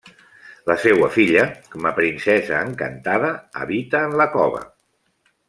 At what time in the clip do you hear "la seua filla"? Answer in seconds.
0.69-1.43